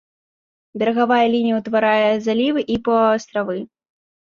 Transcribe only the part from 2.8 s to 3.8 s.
паўастравы.